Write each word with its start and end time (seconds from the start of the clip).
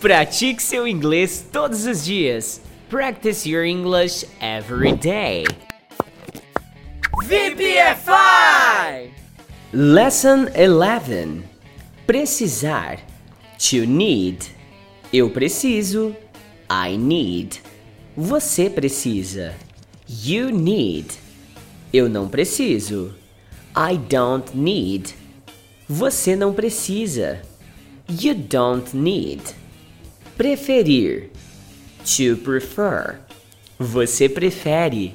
Pratique 0.00 0.62
seu 0.62 0.86
inglês 0.86 1.44
todos 1.50 1.84
os 1.84 2.04
dias. 2.04 2.60
Practice 2.88 3.48
your 3.48 3.64
English 3.64 4.24
every 4.40 4.92
day. 4.92 5.44
VPFI! 7.24 9.10
Lesson 9.72 10.46
11. 10.54 11.42
Precisar. 12.06 13.00
To 13.58 13.84
need. 13.86 14.38
Eu 15.12 15.30
preciso. 15.30 16.14
I 16.70 16.96
need. 16.96 17.60
Você 18.16 18.70
precisa. 18.70 19.52
You 20.08 20.52
need. 20.52 21.08
Eu 21.92 22.08
não 22.08 22.28
preciso. 22.28 23.12
I 23.76 23.98
don't 23.98 24.56
need. 24.56 25.12
Você 25.88 26.36
não 26.36 26.54
precisa. 26.54 27.42
You 28.08 28.36
don't 28.36 28.96
need. 28.96 29.42
Preferir. 30.38 31.32
To 32.04 32.36
prefer. 32.36 33.18
Você 33.76 34.28
prefere. 34.28 35.12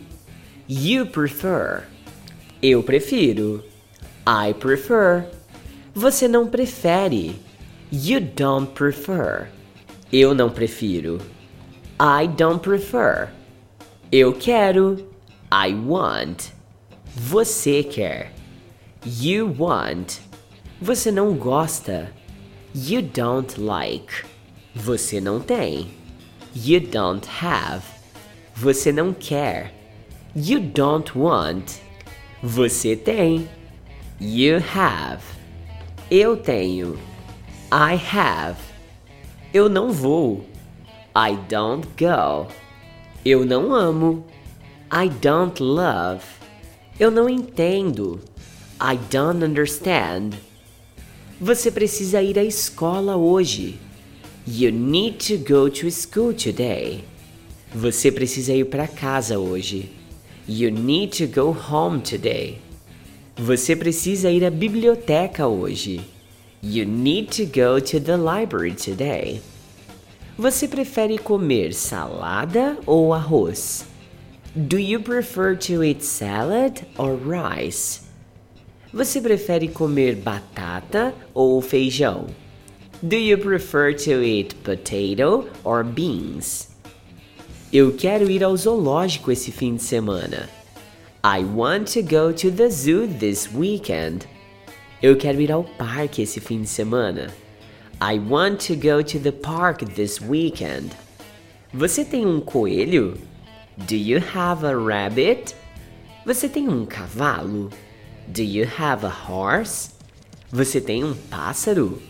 You 0.68 1.06
prefer. 1.06 1.88
Eu 2.62 2.84
prefiro. 2.84 3.64
I 4.28 4.54
prefer. 4.54 5.30
Você 5.96 6.28
não 6.28 6.46
prefere. 6.48 7.40
You 7.90 8.20
don't 8.20 8.74
prefer. 8.74 9.48
Eu 10.12 10.36
não 10.36 10.50
prefiro. 10.50 11.22
I 11.98 12.28
don't 12.28 12.60
prefer. 12.60 13.30
Eu 14.12 14.34
quero. 14.34 15.08
I 15.50 15.74
want. 15.74 16.50
Você 17.16 17.82
quer. 17.82 18.34
You 19.06 19.56
want. 19.58 20.18
Você 20.82 21.12
não 21.12 21.34
gosta. 21.34 22.12
You 22.76 23.02
don't 23.02 23.58
like. 23.58 24.33
Você 24.76 25.22
não 25.22 25.40
tem. 25.40 25.88
You 26.56 26.80
don't 26.80 27.28
have. 27.42 27.86
Você 28.56 28.92
não 28.92 29.14
quer. 29.14 29.72
You 30.36 30.60
don't 30.60 31.16
want. 31.16 31.74
Você 32.42 32.96
tem. 32.96 33.48
You 34.20 34.58
have. 34.76 35.24
Eu 36.10 36.36
tenho. 36.36 36.98
I 37.72 38.00
have. 38.16 38.60
Eu 39.54 39.70
não 39.70 39.92
vou. 39.92 40.44
I 41.16 41.36
don't 41.48 41.88
go. 41.96 42.48
Eu 43.24 43.46
não 43.46 43.76
amo. 43.76 44.26
I 44.92 45.08
don't 45.08 45.62
love. 45.62 46.26
Eu 47.00 47.12
não 47.12 47.30
entendo. 47.30 48.20
I 48.82 48.98
don't 49.12 49.46
understand. 49.46 50.32
Você 51.40 51.70
precisa 51.70 52.24
ir 52.24 52.40
à 52.40 52.44
escola 52.44 53.16
hoje. 53.16 53.80
You 54.46 54.74
need 54.74 55.22
to 55.28 55.38
go 55.38 55.70
to 55.70 55.90
school 55.90 56.34
today. 56.34 57.06
Você 57.74 58.12
precisa 58.12 58.54
ir 58.54 58.66
para 58.66 58.90
casa 58.90 59.40
hoje. 59.40 59.90
You 60.46 60.70
need 60.70 61.14
to 61.18 61.28
go 61.28 61.54
home 61.54 62.02
today. 62.02 62.60
Você 63.38 63.74
precisa 63.74 64.30
ir 64.30 64.44
à 64.44 64.52
biblioteca 64.52 65.48
hoje. 65.48 66.02
You 66.62 66.86
need 66.86 67.30
to 67.38 67.46
go 67.46 67.80
to 67.80 68.02
the 68.02 68.18
library 68.18 68.74
today. 68.74 69.40
Você 70.38 70.68
prefere 70.68 71.18
comer 71.18 71.74
salada 71.74 72.78
ou 72.86 73.14
arroz? 73.14 73.86
Do 74.54 74.78
you 74.78 75.00
prefer 75.00 75.56
to 75.56 75.82
eat 75.82 76.04
salad 76.04 76.86
or 76.98 77.16
rice? 77.16 78.02
Você 78.94 79.22
prefere 79.22 79.70
comer 79.70 80.18
batata 80.18 81.16
ou 81.34 81.62
feijão? 81.62 82.43
Do 83.06 83.18
you 83.18 83.38
prefer 83.38 83.92
to 83.92 84.24
eat 84.24 84.56
potato 84.64 85.50
or 85.66 85.84
beans? 85.84 86.70
Eu 87.70 87.92
quero 87.92 88.32
ir 88.32 88.42
ao 88.42 88.56
zoológico 88.56 89.30
esse 89.30 89.52
fim 89.52 89.76
de 89.76 89.84
semana. 89.84 90.48
I 91.22 91.44
want 91.44 91.92
to 91.96 92.02
go 92.02 92.32
to 92.32 92.50
the 92.50 92.70
zoo 92.70 93.06
this 93.06 93.50
weekend. 93.54 94.26
Eu 95.02 95.18
quero 95.18 95.42
ir 95.42 95.52
ao 95.52 95.66
parque 95.66 96.22
esse 96.22 96.40
fim 96.40 96.62
de 96.62 96.70
semana. 96.70 97.28
I 98.00 98.20
want 98.20 98.62
to 98.68 98.76
go 98.78 99.04
to 99.04 99.20
the 99.20 99.34
park 99.34 99.84
this 99.96 100.22
weekend. 100.22 100.92
Você 101.74 102.06
tem 102.06 102.26
um 102.26 102.40
coelho? 102.40 103.18
Do 103.80 103.96
you 103.96 104.22
have 104.34 104.66
a 104.66 104.74
rabbit? 104.74 105.54
Você 106.26 106.48
tem 106.48 106.70
um 106.70 106.86
cavalo? 106.86 107.70
Do 108.30 108.44
you 108.44 108.66
have 108.66 109.06
a 109.06 109.10
horse? 109.10 109.90
Você 110.50 110.80
tem 110.80 111.04
um 111.04 111.14
pássaro? 111.30 112.02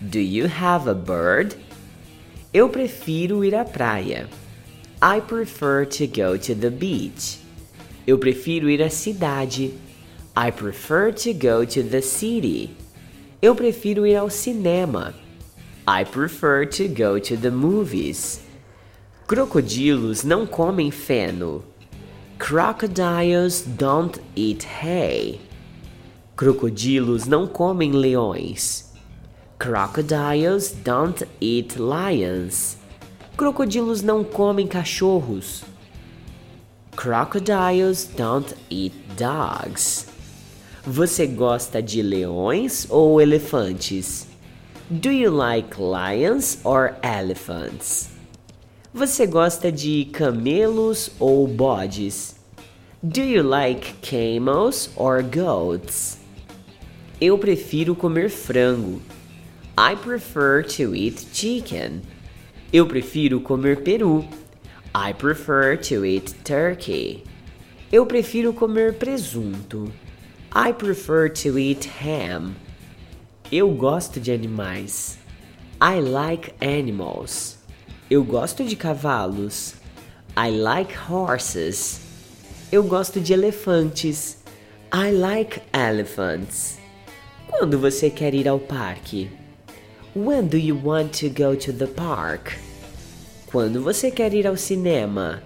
Do 0.00 0.18
you 0.18 0.46
have 0.46 0.88
a 0.88 0.94
bird? 0.94 1.54
Eu 2.54 2.70
prefiro 2.70 3.44
ir 3.44 3.54
à 3.54 3.66
praia. 3.66 4.30
I 5.02 5.20
prefer 5.20 5.84
to 5.84 6.06
go 6.06 6.38
to 6.38 6.54
the 6.54 6.70
beach. 6.70 7.38
Eu 8.06 8.16
prefiro 8.16 8.70
ir 8.70 8.82
à 8.82 8.88
cidade. 8.88 9.74
I 10.34 10.50
prefer 10.50 11.12
to 11.12 11.34
go 11.34 11.66
to 11.66 11.82
the 11.82 12.00
city. 12.00 12.70
Eu 13.42 13.54
prefiro 13.54 14.06
ir 14.06 14.16
ao 14.16 14.30
cinema. 14.30 15.12
I 15.86 16.04
prefer 16.04 16.66
to 16.66 16.88
go 16.88 17.20
to 17.20 17.36
the 17.36 17.50
movies. 17.50 18.40
Crocodilos 19.26 20.24
não 20.24 20.46
comem 20.46 20.90
feno. 20.90 21.62
Crocodiles 22.38 23.66
don't 23.66 24.18
eat 24.34 24.66
hay. 24.82 25.38
Crocodilos 26.36 27.26
não 27.26 27.46
comem 27.46 27.92
leões. 27.92 28.89
Crocodiles 29.60 30.70
don't 30.70 31.22
eat 31.38 31.78
lions. 31.78 32.78
Crocodilos 33.36 34.00
não 34.00 34.24
comem 34.24 34.66
cachorros. 34.66 35.62
Crocodiles 36.96 38.06
don't 38.16 38.54
eat 38.70 38.94
dogs. 39.18 40.06
Você 40.82 41.26
gosta 41.26 41.82
de 41.82 42.00
leões 42.00 42.86
ou 42.88 43.20
elefantes? 43.20 44.28
Do 44.88 45.10
you 45.10 45.30
like 45.30 45.76
lions 45.78 46.58
or 46.64 46.94
elephants? 47.02 48.08
Você 48.94 49.26
gosta 49.26 49.70
de 49.70 50.06
camelos 50.06 51.10
ou 51.20 51.46
bodes? 51.46 52.34
Do 53.02 53.20
you 53.20 53.46
like 53.46 53.92
camels 54.00 54.88
or 54.96 55.22
goats? 55.22 56.16
Eu 57.20 57.36
prefiro 57.36 57.94
comer 57.94 58.30
frango. 58.30 59.02
I 59.82 59.94
prefer 59.94 60.62
to 60.76 60.94
eat 60.94 61.24
chicken. 61.32 62.02
Eu 62.70 62.86
prefiro 62.86 63.40
comer 63.40 63.76
peru. 63.76 64.28
I 64.94 65.14
prefer 65.14 65.78
to 65.88 66.04
eat 66.04 66.34
turkey. 66.44 67.24
Eu 67.90 68.04
prefiro 68.04 68.52
comer 68.52 68.98
presunto. 68.98 69.90
I 70.54 70.74
prefer 70.74 71.30
to 71.30 71.58
eat 71.58 71.88
ham. 72.04 72.56
Eu 73.50 73.70
gosto 73.70 74.20
de 74.20 74.30
animais. 74.30 75.16
I 75.80 75.98
like 75.98 76.52
animals. 76.60 77.56
Eu 78.10 78.22
gosto 78.22 78.62
de 78.62 78.76
cavalos. 78.76 79.76
I 80.36 80.50
like 80.50 80.94
horses. 81.10 82.02
Eu 82.70 82.82
gosto 82.82 83.18
de 83.18 83.32
elefantes. 83.32 84.36
I 84.92 85.10
like 85.10 85.62
elephants. 85.72 86.78
Quando 87.48 87.78
você 87.78 88.10
quer 88.10 88.34
ir 88.34 88.46
ao 88.46 88.58
parque? 88.58 89.39
When 90.14 90.48
do 90.48 90.58
you 90.58 90.74
want 90.74 91.12
to 91.20 91.28
go 91.28 91.54
to 91.54 91.72
the 91.72 91.86
park? 91.86 92.58
Quando 93.46 93.80
você 93.80 94.10
quer 94.10 94.34
ir 94.34 94.44
ao 94.44 94.56
cinema? 94.56 95.40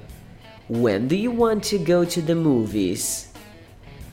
When 0.71 1.07
do 1.07 1.15
you 1.15 1.31
want 1.31 1.69
to 1.69 1.79
go 1.79 2.07
to 2.07 2.23
the 2.23 2.35
movies? 2.35 3.29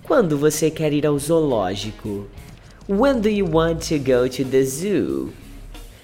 Quando 0.04 0.38
você 0.38 0.70
quer 0.70 0.92
ir 0.92 1.06
ao 1.06 1.18
zoológico? 1.18 2.28
When 2.86 3.22
do 3.22 3.30
you 3.30 3.46
want 3.46 3.88
to 3.88 3.98
go 3.98 4.28
to 4.28 4.44
the 4.44 4.62
zoo? 4.66 5.32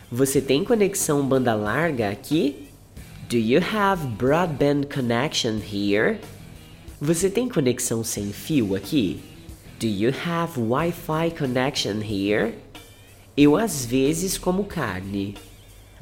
Você 0.10 0.40
tem 0.40 0.64
conexão 0.64 1.28
banda 1.28 1.54
larga 1.54 2.10
aqui? 2.10 2.70
Do 3.28 3.36
you 3.36 3.60
have 3.60 4.08
broadband 4.18 4.86
connection 4.86 5.60
here? 5.60 6.22
Você 7.02 7.30
tem 7.30 7.50
conexão 7.50 8.02
sem 8.02 8.32
fio 8.32 8.76
aqui? 8.78 9.20
Do 9.78 9.88
you 9.88 10.14
have 10.26 10.58
Wi-Fi 10.58 11.32
connection 11.32 12.00
here? 12.02 12.54
Eu 13.40 13.56
às 13.56 13.86
vezes 13.86 14.36
como 14.36 14.64
carne. 14.64 15.36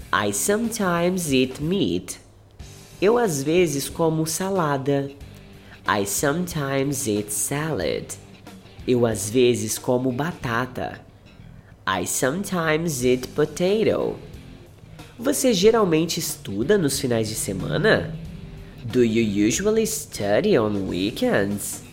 I 0.09 0.31
sometimes 0.31 1.33
eat 1.33 1.61
meat. 1.61 2.17
Eu 3.01 3.17
às 3.17 3.43
vezes 3.43 3.89
como 3.89 4.25
salada. 4.25 5.11
I 5.85 6.05
sometimes 6.07 7.05
eat 7.07 7.33
salad. 7.33 8.05
Eu 8.87 9.05
às 9.05 9.29
vezes 9.29 9.77
como 9.77 10.13
batata. 10.13 11.01
I 11.85 12.07
sometimes 12.07 13.03
eat 13.03 13.27
potato. 13.27 14.15
Você 15.19 15.51
geralmente 15.51 16.21
estuda 16.21 16.77
nos 16.77 17.01
finais 17.01 17.27
de 17.27 17.35
semana? 17.35 18.17
Do 18.85 19.03
you 19.03 19.45
usually 19.45 19.85
study 19.85 20.57
on 20.57 20.88
weekends? 20.88 21.83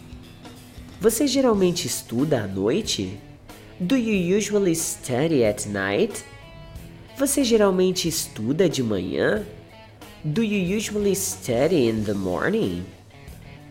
Você 1.01 1.27
geralmente 1.27 1.89
estuda 1.89 2.45
à 2.45 2.47
noite? 2.47 3.19
Do 3.81 3.97
you 3.97 4.15
usually 4.15 4.75
study 4.75 5.45
at 5.45 5.67
night? 5.67 6.25
Você 7.19 7.43
geralmente 7.43 8.07
estuda 8.07 8.69
de 8.69 8.83
manhã? 8.83 9.45
Do 10.25 10.43
you 10.43 10.77
usually 10.77 11.15
study 11.15 11.89
in 11.89 12.05
the 12.05 12.13
morning? 12.13 12.85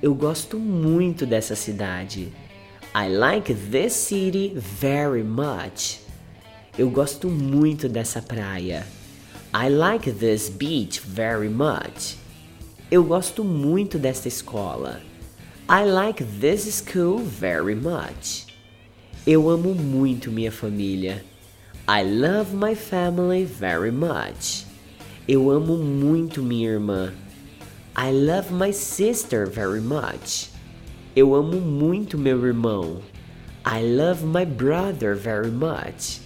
Eu 0.02 0.16
gosto 0.16 0.58
muito 0.58 1.26
dessa 1.26 1.56
cidade. 1.56 2.34
I 2.94 3.08
like 3.10 3.54
this 3.54 3.94
city 3.94 4.54
very 4.56 5.24
much. 5.24 6.00
Eu 6.78 6.90
gosto 6.90 7.30
muito 7.30 7.88
dessa 7.88 8.22
praia. 8.22 8.86
I 9.54 9.70
like 9.70 10.12
this 10.12 10.50
beach 10.50 11.00
very 11.00 11.48
much. 11.48 12.18
Eu 12.90 13.04
gosto 13.04 13.44
muito 13.44 14.00
desta 14.00 14.28
escola. 14.28 15.00
I 15.70 15.86
like 15.86 16.24
this 16.24 16.64
school 16.64 17.20
very 17.20 17.76
much. 17.76 18.51
Eu 19.26 19.52
amo 19.52 19.76
muito 19.76 20.32
minha 20.32 20.52
família. 20.52 21.24
I 21.88 22.02
love 22.04 22.56
my 22.56 22.74
family 22.74 23.46
very 23.46 23.92
much. 23.92 24.66
Eu 25.28 25.52
amo 25.52 25.78
muito 25.78 26.42
minha 26.42 26.72
irmã. 26.72 27.14
I 27.96 28.12
love 28.12 28.52
my 28.52 28.74
sister 28.74 29.46
very 29.48 29.80
much. 29.80 30.50
Eu 31.16 31.36
amo 31.36 31.62
muito 31.62 32.18
meu 32.18 32.44
irmão. 32.44 33.04
I 33.64 33.84
love 33.84 34.26
my 34.26 34.44
brother 34.44 35.16
very 35.16 35.52
much. 35.52 36.20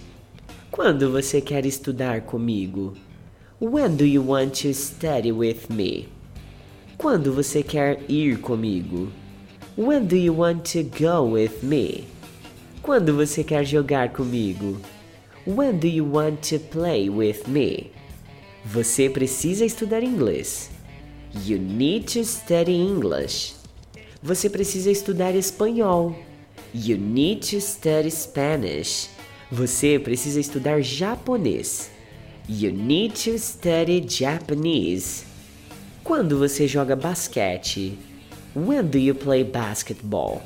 Quando 0.70 1.12
você 1.12 1.42
quer 1.42 1.66
estudar 1.66 2.22
comigo? 2.22 2.94
When 3.60 3.94
do 3.96 4.06
you 4.06 4.22
want 4.26 4.62
to 4.62 4.72
study 4.72 5.32
with 5.32 5.68
me? 5.68 6.08
Quando 6.96 7.30
você 7.30 7.62
quer 7.62 8.00
ir 8.08 8.38
comigo? 8.38 9.12
When 9.76 10.06
do 10.06 10.16
you 10.16 10.32
want 10.32 10.64
to 10.72 10.82
go 10.82 11.22
with 11.24 11.62
me? 11.62 12.15
Quando 12.86 13.16
você 13.16 13.42
quer 13.42 13.64
jogar 13.64 14.10
comigo? 14.10 14.80
When 15.44 15.76
do 15.76 15.88
you 15.88 16.08
want 16.08 16.48
to 16.50 16.60
play 16.60 17.10
with 17.10 17.48
me? 17.48 17.90
Você 18.64 19.10
precisa 19.10 19.64
estudar 19.64 20.04
inglês. 20.04 20.70
You 21.44 21.58
need 21.58 22.06
to 22.12 22.24
study 22.24 22.70
English. 22.70 23.56
Você 24.22 24.48
precisa 24.48 24.88
estudar 24.88 25.34
espanhol. 25.34 26.16
You 26.72 26.96
need 26.96 27.50
to 27.50 27.60
study 27.60 28.08
Spanish. 28.08 29.08
Você 29.50 29.98
precisa 29.98 30.38
estudar 30.38 30.80
japonês. 30.80 31.90
You 32.48 32.70
need 32.70 33.14
to 33.24 33.36
study 33.36 34.06
Japanese. 34.08 35.24
Quando 36.04 36.38
você 36.38 36.68
joga 36.68 36.94
basquete? 36.94 37.98
When 38.54 38.84
do 38.84 38.96
you 38.96 39.16
play 39.16 39.42
basketball? 39.42 40.40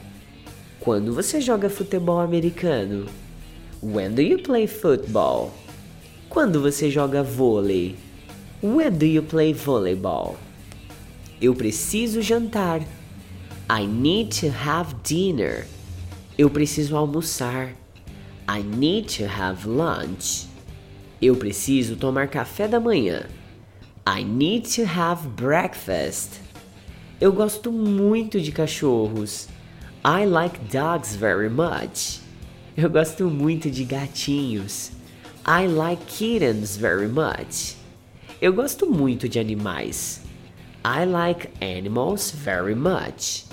Quando 0.80 1.12
você 1.12 1.42
joga 1.42 1.68
futebol 1.68 2.20
americano? 2.20 3.04
When 3.82 4.14
do 4.14 4.22
you 4.22 4.38
play 4.38 4.66
football? 4.66 5.52
Quando 6.30 6.58
você 6.58 6.90
joga 6.90 7.22
vôlei? 7.22 7.96
When 8.62 8.90
do 8.90 9.04
you 9.04 9.22
play 9.22 9.52
volleyball? 9.52 10.38
Eu 11.38 11.54
preciso 11.54 12.22
jantar. 12.22 12.80
I 13.68 13.86
need 13.86 14.40
to 14.40 14.46
have 14.46 14.94
dinner. 15.04 15.66
Eu 16.38 16.48
preciso 16.48 16.96
almoçar. 16.96 17.76
I 18.48 18.62
need 18.62 19.18
to 19.18 19.24
have 19.26 19.68
lunch. 19.68 20.48
Eu 21.20 21.36
preciso 21.36 21.94
tomar 21.94 22.28
café 22.28 22.66
da 22.66 22.80
manhã. 22.80 23.26
I 24.08 24.24
need 24.24 24.74
to 24.76 24.84
have 24.98 25.28
breakfast. 25.28 26.40
Eu 27.20 27.34
gosto 27.34 27.70
muito 27.70 28.40
de 28.40 28.50
cachorros. 28.50 29.46
I 30.04 30.24
like 30.24 30.70
dogs 30.70 31.14
very 31.14 31.50
much. 31.50 32.20
Eu 32.74 32.88
gosto 32.88 33.28
muito 33.28 33.70
de 33.70 33.84
gatinhos. 33.84 34.92
I 35.44 35.66
like 35.66 36.06
kittens 36.06 36.78
very 36.78 37.06
much. 37.06 37.76
Eu 38.40 38.54
gosto 38.54 38.86
muito 38.86 39.28
de 39.28 39.38
animais. 39.38 40.22
I 40.82 41.04
like 41.04 41.50
animals 41.60 42.30
very 42.30 42.74
much. 42.74 43.44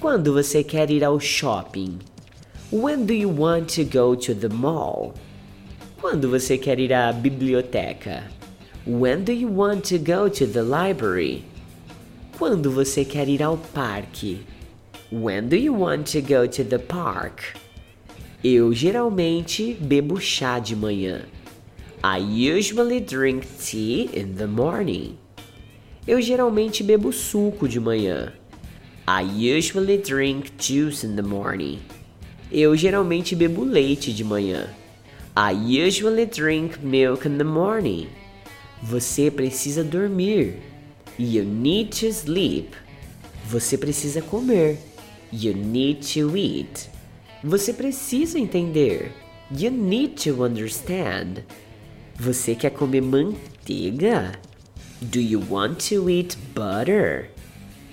Quando 0.00 0.32
você 0.32 0.64
quer 0.64 0.90
ir 0.90 1.04
ao 1.04 1.20
shopping? 1.20 2.00
When 2.72 3.06
do 3.06 3.14
you 3.14 3.28
want 3.28 3.72
to 3.76 3.84
go 3.84 4.16
to 4.16 4.34
the 4.34 4.48
mall? 4.48 5.14
Quando 6.00 6.28
você 6.28 6.58
quer 6.58 6.80
ir 6.80 6.92
à 6.92 7.12
biblioteca? 7.12 8.24
When 8.84 9.22
do 9.22 9.32
you 9.32 9.48
want 9.48 9.88
to 9.90 9.98
go 9.98 10.28
to 10.28 10.44
the 10.44 10.62
library? 10.62 11.44
Quando 12.36 12.68
você 12.68 13.04
quer 13.04 13.28
ir 13.28 13.44
ao 13.44 13.56
parque? 13.56 14.40
When 15.10 15.48
do 15.48 15.56
you 15.56 15.72
want 15.72 16.06
to 16.08 16.20
go 16.20 16.46
to 16.46 16.62
the 16.62 16.78
park? 16.78 17.56
Eu 18.44 18.74
geralmente 18.74 19.72
bebo 19.80 20.20
chá 20.20 20.58
de 20.58 20.76
manhã. 20.76 21.22
I 22.04 22.18
usually 22.18 23.00
drink 23.00 23.46
tea 23.58 24.10
in 24.12 24.34
the 24.34 24.46
morning. 24.46 25.16
Eu 26.06 26.20
geralmente 26.20 26.84
bebo 26.84 27.10
suco 27.10 27.66
de 27.66 27.80
manhã. 27.80 28.34
I 29.06 29.22
usually 29.22 29.96
drink 29.96 30.52
juice 30.58 31.06
in 31.06 31.16
the 31.16 31.22
morning. 31.22 31.78
Eu 32.52 32.76
geralmente 32.76 33.34
bebo 33.34 33.64
leite 33.64 34.12
de 34.12 34.22
manhã. 34.22 34.68
I 35.34 35.52
usually 35.86 36.26
drink 36.26 36.80
milk 36.82 37.26
in 37.26 37.38
the 37.38 37.44
morning. 37.44 38.08
Você 38.82 39.30
precisa 39.30 39.82
dormir. 39.82 40.58
You 41.18 41.44
need 41.44 41.98
to 41.98 42.12
sleep. 42.12 42.76
Você 43.46 43.78
precisa 43.78 44.20
comer. 44.20 44.87
You 45.30 45.52
need 45.52 46.02
to 46.14 46.34
eat. 46.36 46.88
Você 47.44 47.74
precisa 47.74 48.38
entender. 48.38 49.12
You 49.50 49.70
need 49.70 50.16
to 50.24 50.42
understand. 50.42 51.44
Você 52.18 52.54
quer 52.54 52.70
comer 52.70 53.02
manteiga? 53.02 54.32
Do 55.02 55.20
you 55.20 55.40
want 55.48 55.86
to 55.90 56.08
eat 56.08 56.36
butter? 56.54 57.30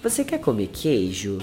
Você 0.01 0.23
quer 0.23 0.39
comer 0.39 0.67
queijo? 0.67 1.39